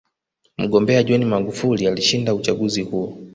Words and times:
mgombea 0.57 1.03
john 1.03 1.25
magufuli 1.25 1.87
alishinda 1.87 2.33
uchaguzi 2.33 2.81
huo 2.81 3.17